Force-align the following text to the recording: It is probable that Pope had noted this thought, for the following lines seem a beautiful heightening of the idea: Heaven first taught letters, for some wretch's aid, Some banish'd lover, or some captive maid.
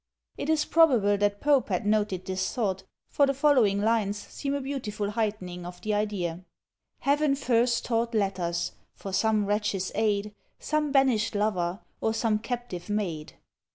It 0.35 0.49
is 0.49 0.65
probable 0.65 1.15
that 1.19 1.39
Pope 1.41 1.69
had 1.69 1.85
noted 1.85 2.25
this 2.25 2.51
thought, 2.55 2.81
for 3.07 3.27
the 3.27 3.35
following 3.35 3.79
lines 3.79 4.17
seem 4.17 4.55
a 4.55 4.61
beautiful 4.61 5.11
heightening 5.11 5.63
of 5.63 5.79
the 5.81 5.93
idea: 5.93 6.43
Heaven 7.01 7.35
first 7.35 7.85
taught 7.85 8.15
letters, 8.15 8.71
for 8.95 9.13
some 9.13 9.45
wretch's 9.45 9.91
aid, 9.93 10.33
Some 10.57 10.91
banish'd 10.91 11.35
lover, 11.35 11.81
or 11.99 12.15
some 12.15 12.39
captive 12.39 12.89
maid. 12.89 13.33